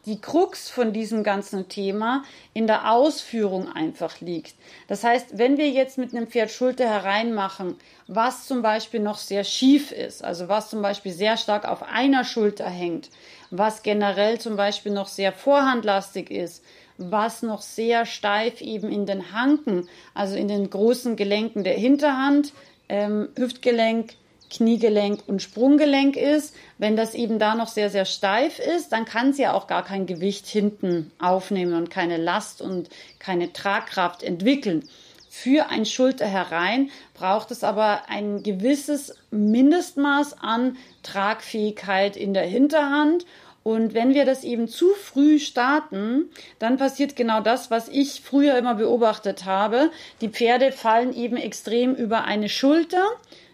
die 0.05 0.19
Krux 0.19 0.69
von 0.69 0.91
diesem 0.91 1.23
ganzen 1.23 1.69
Thema 1.69 2.23
in 2.53 2.67
der 2.67 2.91
Ausführung 2.91 3.71
einfach 3.71 4.19
liegt. 4.19 4.55
Das 4.87 5.03
heißt, 5.03 5.37
wenn 5.37 5.57
wir 5.57 5.69
jetzt 5.69 5.97
mit 5.97 6.13
einem 6.13 6.27
Pferd 6.27 6.51
Schulter 6.51 6.87
hereinmachen, 6.89 7.77
was 8.07 8.45
zum 8.45 8.61
Beispiel 8.61 8.99
noch 8.99 9.17
sehr 9.17 9.43
schief 9.43 9.91
ist, 9.91 10.23
also 10.23 10.49
was 10.49 10.69
zum 10.69 10.81
Beispiel 10.81 11.13
sehr 11.13 11.37
stark 11.37 11.65
auf 11.65 11.83
einer 11.83 12.25
Schulter 12.25 12.69
hängt, 12.69 13.09
was 13.49 13.83
generell 13.83 14.39
zum 14.39 14.57
Beispiel 14.57 14.91
noch 14.91 15.07
sehr 15.07 15.31
vorhandlastig 15.31 16.31
ist, 16.31 16.63
was 16.97 17.41
noch 17.41 17.61
sehr 17.61 18.05
steif 18.05 18.61
eben 18.61 18.91
in 18.91 19.05
den 19.05 19.31
Hanken, 19.31 19.87
also 20.13 20.35
in 20.35 20.47
den 20.47 20.69
großen 20.69 21.15
Gelenken 21.15 21.63
der 21.63 21.75
Hinterhand, 21.75 22.53
ähm, 22.89 23.29
Hüftgelenk, 23.37 24.15
Kniegelenk 24.53 25.23
und 25.27 25.41
Sprunggelenk 25.41 26.15
ist. 26.15 26.55
Wenn 26.77 26.95
das 26.95 27.15
eben 27.15 27.39
da 27.39 27.55
noch 27.55 27.67
sehr, 27.67 27.89
sehr 27.89 28.05
steif 28.05 28.59
ist, 28.59 28.91
dann 28.91 29.05
kann 29.05 29.33
sie 29.33 29.47
auch 29.47 29.67
gar 29.67 29.83
kein 29.83 30.05
Gewicht 30.05 30.47
hinten 30.47 31.11
aufnehmen 31.19 31.73
und 31.73 31.89
keine 31.89 32.17
Last 32.17 32.61
und 32.61 32.89
keine 33.19 33.51
Tragkraft 33.51 34.23
entwickeln. 34.23 34.87
Für 35.29 35.69
ein 35.69 35.85
Schulter 35.85 36.27
herein 36.27 36.91
braucht 37.15 37.49
es 37.49 37.63
aber 37.63 38.07
ein 38.07 38.43
gewisses 38.43 39.15
Mindestmaß 39.31 40.37
an 40.39 40.77
Tragfähigkeit 41.01 42.15
in 42.15 42.35
der 42.35 42.45
Hinterhand 42.45 43.25
und 43.63 43.93
wenn 43.93 44.13
wir 44.13 44.25
das 44.25 44.43
eben 44.43 44.67
zu 44.67 44.89
früh 44.89 45.39
starten, 45.39 46.29
dann 46.59 46.77
passiert 46.77 47.15
genau 47.15 47.39
das, 47.39 47.71
was 47.71 47.87
ich 47.87 48.21
früher 48.21 48.57
immer 48.57 48.75
beobachtet 48.75 49.45
habe. 49.45 49.89
Die 50.19 50.27
Pferde 50.27 50.73
fallen 50.73 51.15
eben 51.15 51.37
extrem 51.37 51.95
über 51.95 52.25
eine 52.25 52.49
Schulter 52.49 53.03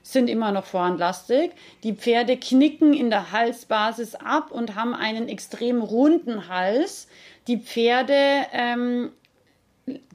sind 0.02 0.30
immer 0.30 0.52
noch 0.52 0.66
vorhandlastig. 0.66 1.52
Die 1.84 1.94
Pferde 1.94 2.38
knicken 2.38 2.94
in 2.94 3.10
der 3.10 3.32
Halsbasis 3.32 4.16
ab 4.16 4.52
und 4.52 4.76
haben 4.76 4.94
einen 4.94 5.28
extrem 5.28 5.82
runden 5.82 6.48
Hals. 6.48 7.08
Die 7.48 7.58
Pferde 7.58 8.46
ähm, 8.52 9.12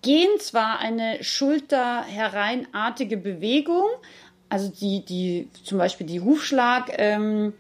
gehen 0.03 0.39
zwar 0.39 0.79
eine 0.79 1.23
schulterhereinartige 1.23 3.17
Bewegung, 3.17 3.87
also 4.49 4.71
die, 4.71 5.05
die, 5.05 5.49
zum 5.65 5.79
Beispiel 5.79 6.07
die 6.07 6.21
Hufschlag, 6.21 6.93
ähm, 6.99 7.55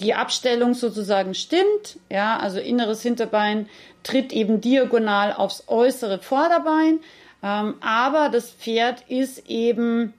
die 0.00 0.14
Abstellung 0.14 0.74
sozusagen 0.74 1.34
stimmt, 1.34 1.98
ja, 2.10 2.38
also 2.38 2.58
inneres 2.58 3.02
Hinterbein 3.02 3.68
tritt 4.02 4.32
eben 4.32 4.60
diagonal 4.60 5.32
aufs 5.32 5.64
äußere 5.68 6.18
Vorderbein, 6.18 7.00
ähm, 7.42 7.74
aber 7.80 8.28
das 8.28 8.50
Pferd 8.50 9.04
ist 9.08 9.48
eben 9.48 10.14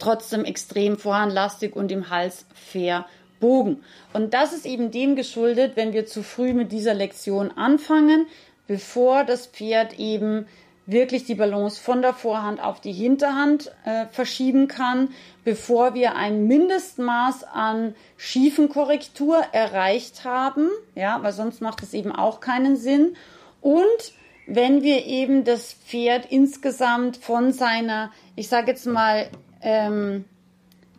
trotzdem 0.00 0.44
extrem 0.44 0.98
vorhandlastig 0.98 1.76
und 1.76 1.92
im 1.92 2.10
Hals 2.10 2.46
verbogen. 2.54 3.84
Und 4.12 4.34
das 4.34 4.52
ist 4.52 4.66
eben 4.66 4.90
dem 4.90 5.16
geschuldet, 5.16 5.72
wenn 5.76 5.92
wir 5.92 6.06
zu 6.06 6.22
früh 6.22 6.52
mit 6.52 6.72
dieser 6.72 6.94
Lektion 6.94 7.50
anfangen, 7.52 8.26
bevor 8.66 9.24
das 9.24 9.46
Pferd 9.46 9.98
eben 9.98 10.46
wirklich 10.86 11.24
die 11.24 11.34
Balance 11.34 11.80
von 11.80 12.02
der 12.02 12.14
Vorhand 12.14 12.60
auf 12.60 12.80
die 12.80 12.92
Hinterhand 12.92 13.70
äh, 13.84 14.06
verschieben 14.06 14.66
kann, 14.66 15.10
bevor 15.44 15.94
wir 15.94 16.16
ein 16.16 16.46
Mindestmaß 16.46 17.44
an 17.44 17.94
schiefen 18.16 18.68
Korrektur 18.68 19.40
erreicht 19.52 20.24
haben, 20.24 20.68
ja, 20.94 21.22
weil 21.22 21.32
sonst 21.32 21.60
macht 21.60 21.82
es 21.82 21.94
eben 21.94 22.12
auch 22.12 22.40
keinen 22.40 22.76
Sinn. 22.76 23.16
Und 23.60 24.12
wenn 24.46 24.82
wir 24.82 25.06
eben 25.06 25.44
das 25.44 25.72
Pferd 25.72 26.26
insgesamt 26.30 27.16
von 27.16 27.52
seiner, 27.52 28.10
ich 28.34 28.48
sage 28.48 28.72
jetzt 28.72 28.86
mal, 28.86 29.28
ähm, 29.62 30.24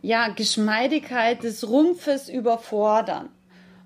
ja, 0.02 0.28
Geschmeidigkeit 0.28 1.42
des 1.42 1.68
Rumpfes 1.68 2.28
überfordern. 2.28 3.28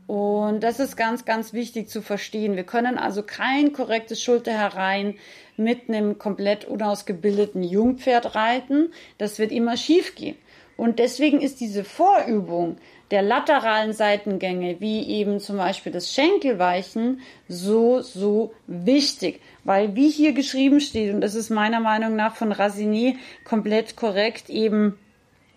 Und 0.06 0.60
das 0.60 0.78
ist 0.78 0.96
ganz, 0.96 1.24
ganz 1.24 1.52
wichtig 1.52 1.88
zu 1.88 2.00
verstehen. 2.00 2.54
Wir 2.54 2.64
können 2.64 2.96
also 2.96 3.22
kein 3.22 3.72
korrektes 3.72 4.22
Schulter 4.22 4.52
herein 4.52 5.16
mit 5.56 5.88
einem 5.88 6.18
komplett 6.18 6.64
unausgebildeten 6.64 7.64
Jungpferd 7.64 8.34
reiten. 8.34 8.92
Das 9.18 9.38
wird 9.38 9.50
immer 9.50 9.76
schief 9.76 10.14
gehen. 10.14 10.36
Und 10.76 10.98
deswegen 10.98 11.40
ist 11.40 11.60
diese 11.60 11.84
Vorübung 11.84 12.76
der 13.10 13.22
lateralen 13.22 13.92
Seitengänge, 13.92 14.80
wie 14.80 15.08
eben 15.08 15.40
zum 15.40 15.56
Beispiel 15.56 15.92
das 15.92 16.12
Schenkelweichen, 16.12 17.20
so, 17.48 18.00
so 18.02 18.52
wichtig. 18.66 19.40
Weil 19.64 19.94
wie 19.94 20.10
hier 20.10 20.32
geschrieben 20.32 20.80
steht, 20.80 21.14
und 21.14 21.20
das 21.20 21.34
ist 21.34 21.50
meiner 21.50 21.80
Meinung 21.80 22.16
nach 22.16 22.36
von 22.36 22.52
Rassini 22.52 23.18
komplett 23.44 23.96
korrekt 23.96 24.50
eben 24.50 24.98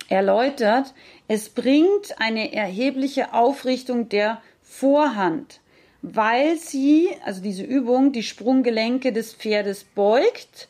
erläutert, 0.08 0.94
es 1.28 1.50
bringt 1.50 2.20
eine 2.20 2.54
erhebliche 2.54 3.34
Aufrichtung 3.34 4.10
der 4.10 4.42
Vorhand, 4.64 5.60
weil 6.02 6.58
sie, 6.58 7.10
also 7.26 7.42
diese 7.42 7.64
Übung, 7.64 8.12
die 8.12 8.24
Sprunggelenke 8.24 9.12
des 9.12 9.34
Pferdes 9.34 9.84
beugt 9.84 10.70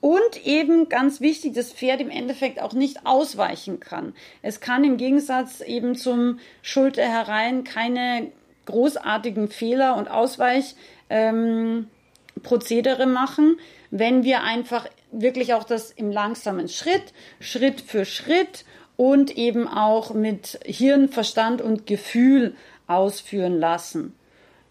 und 0.00 0.46
eben 0.46 0.88
ganz 0.88 1.20
wichtig, 1.20 1.54
das 1.54 1.72
Pferd 1.72 2.00
im 2.00 2.10
Endeffekt 2.10 2.60
auch 2.60 2.72
nicht 2.72 3.04
ausweichen 3.04 3.80
kann. 3.80 4.14
Es 4.42 4.60
kann 4.60 4.84
im 4.84 4.96
Gegensatz 4.96 5.60
eben 5.60 5.96
zum 5.96 6.38
Schulter 6.62 7.02
herein 7.02 7.64
keine 7.64 8.30
großartigen 8.66 9.48
Fehler 9.48 9.96
und 9.96 10.08
Ausweichprozedere 10.08 13.02
ähm, 13.02 13.12
machen, 13.12 13.58
wenn 13.90 14.22
wir 14.22 14.42
einfach 14.42 14.86
wirklich 15.10 15.54
auch 15.54 15.64
das 15.64 15.90
im 15.90 16.12
langsamen 16.12 16.68
Schritt, 16.68 17.14
Schritt 17.40 17.80
für 17.80 18.04
Schritt 18.04 18.64
und 18.96 19.36
eben 19.36 19.66
auch 19.66 20.12
mit 20.12 20.60
Hirn, 20.64 21.08
Verstand 21.08 21.62
und 21.62 21.86
Gefühl 21.86 22.54
ausführen 22.86 23.58
lassen. 23.58 24.14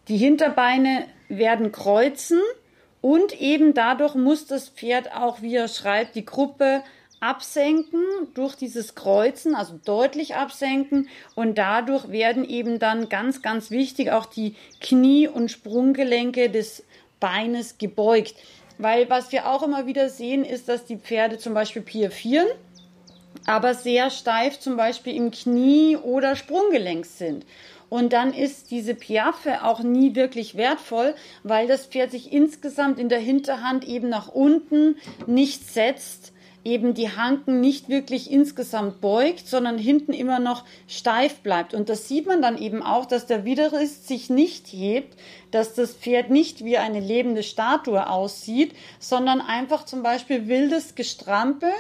Die 0.07 0.17
Hinterbeine 0.17 1.05
werden 1.27 1.71
kreuzen 1.71 2.39
und 3.01 3.39
eben 3.39 3.73
dadurch 3.73 4.15
muss 4.15 4.45
das 4.45 4.69
Pferd 4.69 5.13
auch, 5.13 5.41
wie 5.41 5.55
er 5.55 5.67
schreibt, 5.67 6.15
die 6.15 6.25
Gruppe 6.25 6.83
absenken 7.19 8.03
durch 8.33 8.55
dieses 8.55 8.95
Kreuzen, 8.95 9.55
also 9.55 9.79
deutlich 9.83 10.35
absenken 10.35 11.09
und 11.35 11.57
dadurch 11.57 12.09
werden 12.09 12.47
eben 12.47 12.79
dann 12.79 13.09
ganz, 13.09 13.41
ganz 13.41 13.71
wichtig 13.71 14.11
auch 14.11 14.25
die 14.25 14.55
Knie- 14.81 15.27
und 15.27 15.49
Sprunggelenke 15.49 16.49
des 16.49 16.83
Beines 17.19 17.77
gebeugt. 17.77 18.35
Weil 18.77 19.09
was 19.09 19.31
wir 19.31 19.49
auch 19.49 19.63
immer 19.63 19.87
wieder 19.87 20.09
sehen, 20.09 20.45
ist, 20.45 20.69
dass 20.69 20.85
die 20.85 20.97
Pferde 20.97 21.39
zum 21.39 21.55
Beispiel 21.55 21.81
piafieren 21.81 22.47
aber 23.47 23.73
sehr 23.73 24.11
steif 24.11 24.59
zum 24.59 24.77
Beispiel 24.77 25.15
im 25.15 25.31
Knie 25.31 25.97
oder 25.97 26.35
Sprunggelenk 26.35 27.05
sind. 27.05 27.45
Und 27.89 28.11
dann 28.11 28.33
ist 28.33 28.69
diese 28.69 28.93
Piaffe 28.93 29.63
auch 29.63 29.79
nie 29.79 30.13
wirklich 30.13 30.57
wertvoll, 30.57 31.15
weil 31.43 31.67
das 31.67 31.85
Pferd 31.85 32.11
sich 32.11 32.33
insgesamt 32.33 32.99
in 32.99 33.07
der 33.07 33.19
Hinterhand 33.19 33.85
eben 33.85 34.09
nach 34.09 34.27
unten 34.27 34.97
nicht 35.25 35.71
setzt, 35.71 36.33
eben 36.65 36.93
die 36.93 37.15
Hanken 37.15 37.61
nicht 37.61 37.87
wirklich 37.87 38.29
insgesamt 38.29 38.99
beugt, 38.99 39.47
sondern 39.47 39.77
hinten 39.77 40.11
immer 40.11 40.39
noch 40.39 40.65
steif 40.89 41.37
bleibt. 41.37 41.73
Und 41.73 41.87
das 41.87 42.09
sieht 42.09 42.27
man 42.27 42.41
dann 42.41 42.57
eben 42.57 42.83
auch, 42.83 43.05
dass 43.05 43.25
der 43.25 43.45
Widerriss 43.45 44.05
sich 44.05 44.29
nicht 44.29 44.67
hebt, 44.67 45.17
dass 45.51 45.75
das 45.75 45.93
Pferd 45.93 46.29
nicht 46.29 46.65
wie 46.65 46.77
eine 46.77 46.99
lebende 46.99 47.43
Statue 47.43 48.09
aussieht, 48.09 48.75
sondern 48.99 49.39
einfach 49.39 49.85
zum 49.85 50.03
Beispiel 50.03 50.49
wildes 50.49 50.95
Gestrampel 50.95 51.71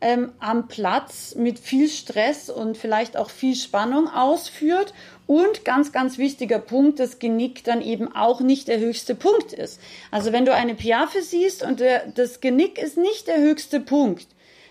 ähm, 0.00 0.32
am 0.38 0.68
Platz 0.68 1.34
mit 1.34 1.58
viel 1.58 1.88
Stress 1.88 2.48
und 2.48 2.76
vielleicht 2.76 3.16
auch 3.16 3.30
viel 3.30 3.54
Spannung 3.54 4.08
ausführt 4.08 4.94
und 5.26 5.64
ganz, 5.64 5.92
ganz 5.92 6.18
wichtiger 6.18 6.58
Punkt, 6.58 6.98
das 6.98 7.18
Genick 7.18 7.64
dann 7.64 7.82
eben 7.82 8.14
auch 8.14 8.40
nicht 8.40 8.68
der 8.68 8.78
höchste 8.78 9.14
Punkt 9.14 9.52
ist. 9.52 9.80
Also 10.10 10.32
wenn 10.32 10.44
du 10.44 10.54
eine 10.54 10.74
Piaffe 10.74 11.22
siehst 11.22 11.62
und 11.62 11.80
der, 11.80 12.06
das 12.06 12.40
Genick 12.40 12.78
ist 12.78 12.96
nicht 12.96 13.28
der 13.28 13.38
höchste 13.38 13.80
Punkt, 13.80 14.26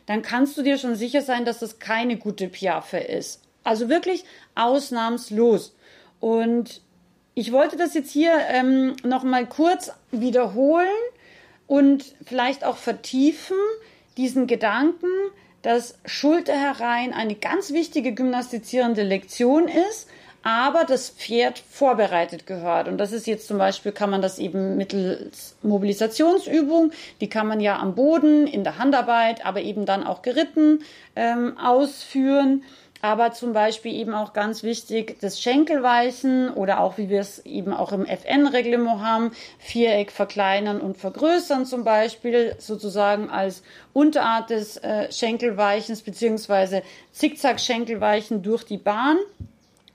dann 0.06 0.22
kannst 0.22 0.58
du 0.58 0.64
dir 0.64 0.78
schon 0.78 0.96
sicher 0.96 1.22
sein, 1.22 1.46
dass 1.46 1.60
das 1.60 1.80
keine 1.80 2.18
gute 2.18 2.48
Piaffe 2.48 2.98
ist. 2.98 3.42
Also 3.64 3.90
wirklich 3.90 4.26
ausnahmslos. 4.56 5.76
Und 6.20 6.82
ich 7.36 7.52
wollte 7.52 7.78
das 7.78 7.94
jetzt 7.94 8.12
hier 8.12 8.34
ähm, 8.50 8.96
noch 9.04 9.24
mal 9.24 9.46
kurz 9.46 9.92
wiederholen 10.12 10.88
und 11.68 12.16
vielleicht 12.26 12.66
auch 12.66 12.78
vertiefen, 12.78 13.56
diesen 14.20 14.48
Gedanken, 14.48 15.08
dass 15.62 15.98
Schulter 16.06 16.54
herein 16.54 17.14
eine 17.14 17.36
ganz 17.36 17.72
wichtige 17.72 18.14
gymnastizierende 18.14 19.04
Lektion 19.04 19.70
ist, 19.70 20.10
aber 20.44 20.84
das 20.84 21.10
Pferd 21.10 21.60
vorbereitet 21.70 22.46
gehört. 22.46 22.90
Und 22.90 22.98
das 22.98 23.14
ist 23.14 23.28
jetzt 23.28 23.48
zum 23.48 23.58
Beispiel, 23.58 23.94
kann 23.94 24.10
man 24.10 24.22
das 24.22 24.38
eben 24.38 24.76
mittels 24.76 25.56
Mobilisationsübung, 25.64 26.92
die 27.22 27.30
kann 27.30 27.48
man 27.48 27.62
ja 27.62 27.80
am 27.80 27.96
Boden, 27.96 28.46
in 28.46 28.66
der 28.66 28.78
Handarbeit, 28.78 29.46
aber 29.46 29.62
eben 29.62 29.86
dann 29.86 30.06
auch 30.06 30.22
geritten 30.22 30.84
ähm, 31.16 31.58
ausführen 31.58 32.64
aber 33.02 33.32
zum 33.32 33.54
Beispiel 33.54 33.94
eben 33.94 34.14
auch 34.14 34.34
ganz 34.34 34.64
wichtig 34.64 35.18
das 35.22 35.42
Schenkelweichen 35.42 36.50
oder 36.54 36.82
auch 36.82 36.98
wie 36.98 37.10
wir 37.10 37.22
es 37.22 37.46
eben 37.46 37.74
auch 37.74 37.92
im 37.92 38.06
FN-Reglement 38.06 39.02
haben, 39.02 39.32
Viereck 39.58 40.12
verkleinern 40.12 40.82
und 40.82 40.98
vergrößern 40.98 41.66
zum 41.66 41.84
Beispiel 41.84 42.56
sozusagen 42.58 43.30
als 43.30 43.64
Unterart 43.94 44.50
des 44.50 44.78
äh, 44.78 45.12
Schenkelweichens 45.12 46.02
beziehungsweise 46.02 46.84
Zickzack-Schenkelweichen 47.14 48.44
durch 48.44 48.64
die 48.64 48.78
Bahn 48.78 49.18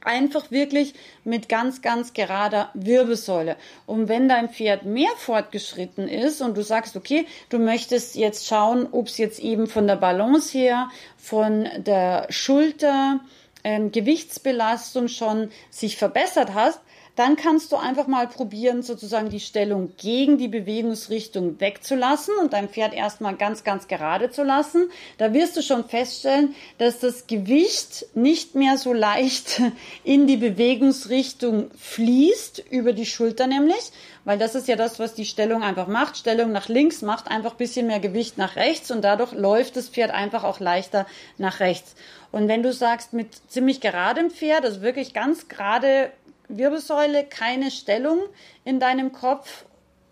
einfach 0.04 0.50
wirklich 0.50 0.94
mit 1.24 1.48
ganz, 1.48 1.82
ganz 1.82 2.12
gerader 2.12 2.70
Wirbelsäule. 2.74 3.56
Und 3.86 4.08
wenn 4.08 4.28
dein 4.28 4.50
Pferd 4.50 4.84
mehr 4.84 5.10
fortgeschritten 5.16 6.08
ist 6.08 6.40
und 6.40 6.56
du 6.56 6.62
sagst, 6.62 6.96
okay, 6.96 7.26
du 7.48 7.58
möchtest 7.58 8.14
jetzt 8.14 8.46
schauen, 8.46 8.86
ob 8.92 9.08
es 9.08 9.18
jetzt 9.18 9.40
eben 9.40 9.66
von 9.66 9.86
der 9.86 9.96
Balance 9.96 10.56
her, 10.56 10.88
von 11.16 11.68
der 11.78 12.26
Schulter, 12.30 13.20
ähm, 13.64 13.92
Gewichtsbelastung 13.92 15.08
schon 15.08 15.50
sich 15.70 15.96
verbessert 15.96 16.54
hast, 16.54 16.80
dann 17.16 17.36
kannst 17.36 17.70
du 17.70 17.76
einfach 17.76 18.08
mal 18.08 18.26
probieren, 18.26 18.82
sozusagen 18.82 19.30
die 19.30 19.40
Stellung 19.40 19.92
gegen 19.96 20.36
die 20.36 20.48
Bewegungsrichtung 20.48 21.60
wegzulassen 21.60 22.34
und 22.40 22.52
dein 22.52 22.68
Pferd 22.68 22.92
erstmal 22.92 23.36
ganz, 23.36 23.62
ganz 23.62 23.86
gerade 23.86 24.30
zu 24.30 24.42
lassen. 24.42 24.90
Da 25.18 25.32
wirst 25.32 25.56
du 25.56 25.62
schon 25.62 25.84
feststellen, 25.84 26.56
dass 26.78 26.98
das 26.98 27.28
Gewicht 27.28 28.06
nicht 28.14 28.56
mehr 28.56 28.78
so 28.78 28.92
leicht 28.92 29.62
in 30.04 30.26
die 30.26 30.36
Bewegungsrichtung 30.36 31.70
fließt, 31.78 32.64
über 32.70 32.92
die 32.92 33.06
Schulter 33.06 33.46
nämlich, 33.46 33.92
weil 34.24 34.38
das 34.38 34.56
ist 34.56 34.66
ja 34.66 34.74
das, 34.74 34.98
was 34.98 35.14
die 35.14 35.26
Stellung 35.26 35.62
einfach 35.62 35.86
macht. 35.86 36.16
Stellung 36.16 36.50
nach 36.50 36.68
links 36.68 37.02
macht 37.02 37.28
einfach 37.28 37.52
ein 37.52 37.58
bisschen 37.58 37.86
mehr 37.86 38.00
Gewicht 38.00 38.38
nach 38.38 38.56
rechts 38.56 38.90
und 38.90 39.02
dadurch 39.02 39.32
läuft 39.32 39.76
das 39.76 39.88
Pferd 39.88 40.10
einfach 40.10 40.42
auch 40.42 40.58
leichter 40.58 41.06
nach 41.38 41.60
rechts. 41.60 41.94
Und 42.32 42.48
wenn 42.48 42.64
du 42.64 42.72
sagst, 42.72 43.12
mit 43.12 43.28
ziemlich 43.48 43.80
geradem 43.80 44.30
Pferd, 44.30 44.64
also 44.64 44.82
wirklich 44.82 45.14
ganz 45.14 45.46
gerade 45.46 46.10
Wirbelsäule 46.48 47.24
keine 47.24 47.70
Stellung 47.70 48.20
in 48.64 48.80
deinem 48.80 49.12
Kopf 49.12 49.64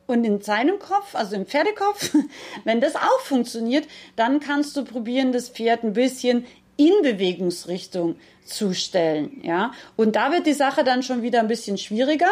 und 0.07 0.25
in 0.25 0.41
seinem 0.41 0.79
Kopf, 0.79 1.15
also 1.15 1.37
im 1.37 1.47
Pferdekopf. 1.47 2.15
Wenn 2.65 2.81
das 2.81 2.97
auch 2.97 3.21
funktioniert, 3.21 3.87
dann 4.17 4.41
kannst 4.41 4.77
du 4.77 4.85
probieren, 4.85 5.33
das 5.33 5.49
Pferd 5.49 5.85
ein 5.85 5.93
bisschen 5.93 6.47
in 6.77 6.93
Bewegungsrichtung 7.03 8.17
zu 8.45 8.75
stellen, 8.75 9.41
ja. 9.43 9.73
Und 9.97 10.17
da 10.17 10.33
wird 10.33 10.47
die 10.47 10.53
Sache 10.53 10.85
dann 10.85 11.03
schon 11.03 11.23
wieder 11.23 11.41
ein 11.41 11.49
bisschen 11.49 11.79
schwieriger 11.79 12.31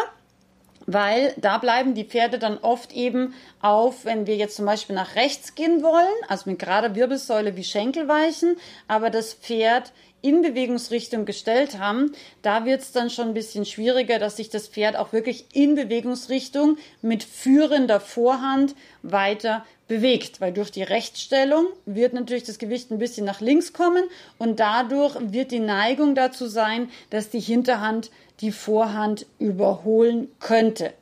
weil 0.85 1.33
da 1.37 1.57
bleiben 1.57 1.93
die 1.93 2.03
Pferde 2.03 2.39
dann 2.39 2.57
oft 2.57 2.93
eben 2.93 3.33
auf, 3.61 4.05
wenn 4.05 4.27
wir 4.27 4.35
jetzt 4.35 4.55
zum 4.55 4.65
Beispiel 4.65 4.95
nach 4.95 5.15
rechts 5.15 5.55
gehen 5.55 5.83
wollen, 5.83 6.07
also 6.27 6.49
mit 6.49 6.59
gerader 6.59 6.95
Wirbelsäule 6.95 7.55
wie 7.55 7.63
Schenkelweichen, 7.63 8.57
aber 8.87 9.09
das 9.09 9.33
Pferd 9.33 9.91
in 10.21 10.41
Bewegungsrichtung 10.41 11.25
gestellt 11.25 11.79
haben, 11.79 12.13
da 12.41 12.65
wird 12.65 12.81
es 12.81 12.91
dann 12.91 13.09
schon 13.09 13.29
ein 13.29 13.33
bisschen 13.33 13.65
schwieriger, 13.65 14.19
dass 14.19 14.37
sich 14.37 14.49
das 14.49 14.67
Pferd 14.67 14.95
auch 14.95 15.13
wirklich 15.13 15.45
in 15.53 15.75
Bewegungsrichtung 15.75 16.77
mit 17.01 17.23
führender 17.23 17.99
Vorhand 17.99 18.75
weiter 19.01 19.65
bewegt, 19.87 20.39
weil 20.39 20.53
durch 20.53 20.71
die 20.71 20.83
Rechtsstellung 20.83 21.65
wird 21.85 22.13
natürlich 22.13 22.43
das 22.43 22.59
Gewicht 22.59 22.91
ein 22.91 22.99
bisschen 22.99 23.25
nach 23.25 23.41
links 23.41 23.73
kommen 23.73 24.03
und 24.37 24.59
dadurch 24.59 25.15
wird 25.19 25.51
die 25.51 25.59
Neigung 25.59 26.15
dazu 26.15 26.47
sein, 26.47 26.89
dass 27.09 27.29
die 27.29 27.39
Hinterhand 27.39 28.11
die 28.39 28.51
Vorhand 28.51 29.25
überholen 29.37 30.29
könnte 30.39 30.93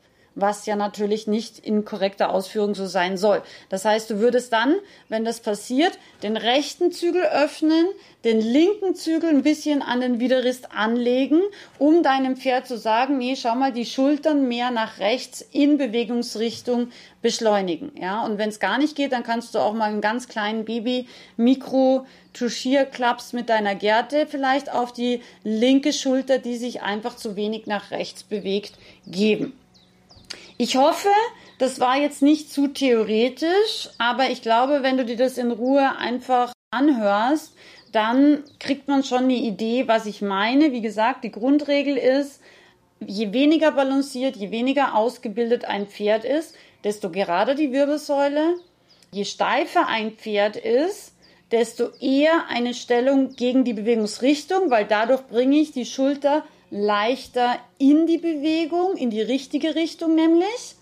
was 0.41 0.65
ja 0.65 0.75
natürlich 0.75 1.28
nicht 1.28 1.60
in 1.60 1.86
korrekter 1.86 2.32
Ausführung 2.32 2.75
so 2.75 2.86
sein 2.86 3.17
soll. 3.17 3.41
Das 3.69 3.86
heißt, 3.86 4.10
du 4.10 4.19
würdest 4.19 4.54
dann, 4.54 4.75
wenn 5.08 5.25
das 5.25 5.39
passiert, 5.39 5.97
den 6.23 6.38
rechten 6.38 6.91
Zügel 6.91 7.23
öffnen, 7.23 7.88
den 8.23 8.41
linken 8.41 8.95
Zügel 8.95 9.30
ein 9.30 9.43
bisschen 9.43 9.82
an 9.82 10.02
den 10.02 10.19
Widerriss 10.19 10.63
anlegen, 10.65 11.41
um 11.78 12.04
deinem 12.04 12.36
Pferd 12.36 12.67
zu 12.67 12.78
sagen, 12.78 13.17
nee, 13.17 13.36
schau 13.36 13.56
mal, 13.56 13.71
die 13.71 13.86
Schultern 13.86 14.47
mehr 14.47 14.71
nach 14.71 14.99
rechts 14.99 15.41
in 15.52 15.78
Bewegungsrichtung 15.78 16.89
beschleunigen. 17.21 17.91
Ja, 17.95 18.25
und 18.25 18.38
wenn 18.38 18.49
es 18.49 18.60
gar 18.60 18.78
nicht 18.78 18.95
geht, 18.95 19.13
dann 19.13 19.23
kannst 19.23 19.56
du 19.56 19.60
auch 19.60 19.73
mal 19.73 19.86
einen 19.86 20.02
ganz 20.02 20.28
kleinen 20.28 20.65
Baby-Mikro 20.65 22.06
Touchierklaps 22.34 23.34
mit 23.34 23.49
deiner 23.49 23.75
Gerte 23.75 24.28
vielleicht 24.28 24.71
auf 24.71 24.93
die 24.93 25.21
linke 25.43 25.93
Schulter, 25.93 26.38
die 26.38 26.58
sich 26.58 26.82
einfach 26.82 27.15
zu 27.15 27.36
wenig 27.36 27.65
nach 27.67 27.91
rechts 27.91 28.23
bewegt, 28.23 28.73
geben. 29.08 29.54
Ich 30.62 30.76
hoffe, 30.76 31.08
das 31.58 31.80
war 31.80 31.95
jetzt 31.95 32.22
nicht 32.22 32.52
zu 32.52 32.67
theoretisch, 32.67 33.88
aber 33.98 34.30
ich 34.30 34.41
glaube, 34.41 34.84
wenn 34.84 34.98
du 34.98 35.06
dir 35.06 35.15
das 35.15 35.38
in 35.38 35.52
Ruhe 35.52 35.95
einfach 35.98 36.52
anhörst, 36.69 37.54
dann 37.93 38.43
kriegt 38.60 38.89
man 38.89 39.06
schon 39.06 39.24
eine 39.24 39.38
Idee, 39.38 39.88
was 39.88 40.06
ich 40.06 40.22
meine. 40.22 40.74
Wie 40.74 40.82
gesagt, 40.82 41.24
die 41.24 41.32
Grundregel 41.32 41.95
ist, 41.95 42.41
je 43.00 43.32
weniger 43.32 43.72
balanciert, 43.72 44.36
je 44.36 44.52
weniger 44.52 44.95
ausgebildet 44.95 45.63
ein 45.63 45.88
Pferd 45.88 46.26
ist, 46.26 46.56
desto 46.84 47.10
gerader 47.10 47.56
die 47.56 47.72
Wirbelsäule. 47.72 48.56
Je 49.13 49.24
steifer 49.24 49.88
ein 49.88 50.12
Pferd 50.12 50.58
ist, 50.58 51.13
desto 51.52 51.91
eher 52.02 52.50
eine 52.50 52.74
Stellung 52.74 53.34
gegen 53.38 53.63
die 53.63 53.74
Bewegungsrichtung, 53.74 54.69
weil 54.69 54.84
dadurch 54.84 55.26
bringe 55.26 55.56
ich 55.56 55.72
die 55.72 55.86
Schulter 55.86 56.43
leichter 56.69 57.58
in 57.77 58.08
die 58.08 58.17
Bewegung, 58.17 58.95
in 58.97 59.10
die 59.10 59.21
richtige 59.21 59.75
Richtung 59.75 60.15
nämlich. 60.15 60.75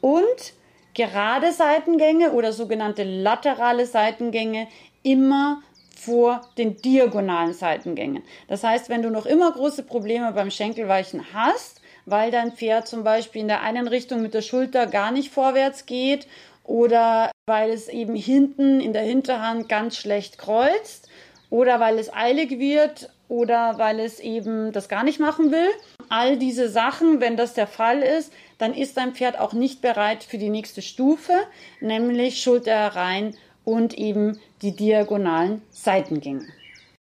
Und 0.00 0.54
gerade 0.94 1.52
Seitengänge 1.52 2.32
oder 2.32 2.52
sogenannte 2.52 3.04
laterale 3.04 3.86
Seitengänge 3.86 4.68
immer 5.02 5.62
vor 5.96 6.40
den 6.58 6.76
diagonalen 6.76 7.54
Seitengängen. 7.54 8.22
Das 8.48 8.64
heißt, 8.64 8.88
wenn 8.88 9.02
du 9.02 9.10
noch 9.10 9.26
immer 9.26 9.52
große 9.52 9.84
Probleme 9.84 10.32
beim 10.32 10.50
Schenkelweichen 10.50 11.32
hast, 11.32 11.80
weil 12.06 12.32
dein 12.32 12.52
Pferd 12.52 12.88
zum 12.88 13.04
Beispiel 13.04 13.42
in 13.42 13.48
der 13.48 13.62
einen 13.62 13.86
Richtung 13.86 14.20
mit 14.22 14.34
der 14.34 14.42
Schulter 14.42 14.86
gar 14.86 15.12
nicht 15.12 15.32
vorwärts 15.32 15.86
geht 15.86 16.26
oder 16.64 17.30
weil 17.46 17.70
es 17.70 17.88
eben 17.88 18.16
hinten 18.16 18.80
in 18.80 18.92
der 18.92 19.02
Hinterhand 19.02 19.68
ganz 19.68 19.96
schlecht 19.96 20.38
kreuzt 20.38 21.08
oder 21.52 21.80
weil 21.80 21.98
es 21.98 22.10
eilig 22.10 22.58
wird 22.58 23.10
oder 23.28 23.74
weil 23.76 24.00
es 24.00 24.20
eben 24.20 24.72
das 24.72 24.88
gar 24.88 25.04
nicht 25.04 25.20
machen 25.20 25.52
will. 25.52 25.68
All 26.08 26.38
diese 26.38 26.70
Sachen, 26.70 27.20
wenn 27.20 27.36
das 27.36 27.52
der 27.52 27.66
Fall 27.66 27.98
ist, 27.98 28.32
dann 28.56 28.72
ist 28.72 28.96
dein 28.96 29.14
Pferd 29.14 29.38
auch 29.38 29.52
nicht 29.52 29.82
bereit 29.82 30.24
für 30.24 30.38
die 30.38 30.48
nächste 30.48 30.80
Stufe, 30.80 31.34
nämlich 31.80 32.42
Schulter 32.42 32.72
herein 32.72 33.36
und 33.64 33.92
eben 33.98 34.40
die 34.62 34.74
diagonalen 34.74 35.60
Seitengänge. 35.70 36.46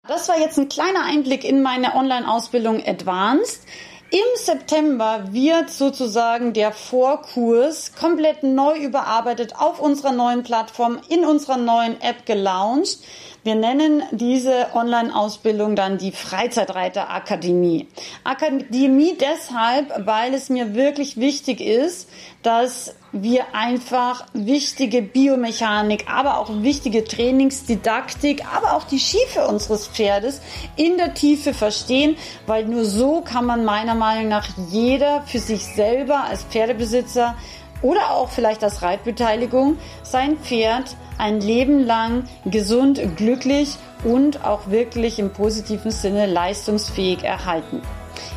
Das 0.06 0.28
war 0.28 0.38
jetzt 0.38 0.58
ein 0.58 0.68
kleiner 0.68 1.04
Einblick 1.04 1.42
in 1.42 1.62
meine 1.62 1.94
Online-Ausbildung 1.94 2.86
Advanced. 2.86 3.62
Im 4.10 4.36
September 4.36 5.32
wird 5.32 5.70
sozusagen 5.70 6.52
der 6.52 6.70
Vorkurs 6.70 7.94
komplett 7.98 8.42
neu 8.42 8.76
überarbeitet 8.76 9.56
auf 9.56 9.80
unserer 9.80 10.12
neuen 10.12 10.42
Plattform, 10.42 11.00
in 11.08 11.24
unserer 11.24 11.56
neuen 11.56 11.98
App 12.02 12.26
gelauncht. 12.26 12.98
Wir 13.44 13.56
nennen 13.56 14.02
diese 14.10 14.68
Online-Ausbildung 14.72 15.76
dann 15.76 15.98
die 15.98 16.12
Freizeitreiter 16.12 17.10
Akademie. 17.10 17.86
Akademie 18.24 19.18
deshalb, 19.20 20.06
weil 20.06 20.32
es 20.32 20.48
mir 20.48 20.74
wirklich 20.74 21.18
wichtig 21.18 21.60
ist, 21.60 22.08
dass 22.42 22.94
wir 23.12 23.54
einfach 23.54 24.24
wichtige 24.32 25.02
Biomechanik, 25.02 26.06
aber 26.10 26.38
auch 26.38 26.62
wichtige 26.62 27.04
Trainingsdidaktik, 27.04 28.46
aber 28.50 28.72
auch 28.72 28.84
die 28.84 28.98
Schiefe 28.98 29.46
unseres 29.46 29.88
Pferdes 29.88 30.40
in 30.76 30.96
der 30.96 31.12
Tiefe 31.12 31.52
verstehen, 31.52 32.16
weil 32.46 32.64
nur 32.64 32.86
so 32.86 33.20
kann 33.20 33.44
man 33.44 33.66
meiner 33.66 33.94
Meinung 33.94 34.28
nach 34.28 34.48
jeder 34.70 35.20
für 35.26 35.38
sich 35.38 35.66
selber 35.66 36.24
als 36.24 36.44
Pferdebesitzer 36.44 37.36
oder 37.84 38.12
auch 38.12 38.30
vielleicht 38.30 38.64
als 38.64 38.80
Reitbeteiligung 38.80 39.76
sein 40.02 40.38
Pferd 40.38 40.96
ein 41.18 41.40
Leben 41.40 41.84
lang 41.84 42.24
gesund, 42.46 43.00
glücklich 43.16 43.76
und 44.02 44.44
auch 44.44 44.70
wirklich 44.70 45.18
im 45.18 45.30
positiven 45.30 45.90
Sinne 45.90 46.26
leistungsfähig 46.26 47.22
erhalten. 47.22 47.82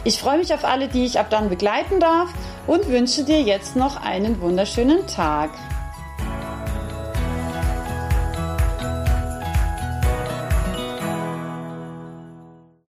Ich 0.04 0.20
freue 0.20 0.38
mich 0.38 0.54
auf 0.54 0.66
alle, 0.66 0.90
die 0.90 1.06
ich 1.06 1.18
ab 1.18 1.30
dann 1.30 1.50
begleiten 1.50 2.00
darf 2.00 2.30
und 2.68 2.90
wünsche 2.90 3.24
dir 3.24 3.42
jetzt 3.42 3.78
noch 3.78 4.04
einen 4.04 4.42
wunderschönen 4.42 5.08
Tag. 5.08 5.50